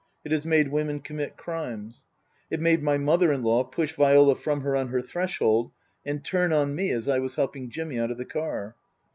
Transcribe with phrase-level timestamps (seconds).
[0.25, 2.05] It has made women commit crimes.
[2.49, 5.71] It made my mother in law push Viola from her on her threshold
[6.03, 8.75] and turn on me as I was helping Jimmy out of the car.